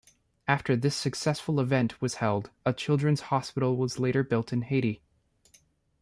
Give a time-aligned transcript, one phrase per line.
[0.47, 4.99] After this successful event was held, a children's hospital was later built in Haiti.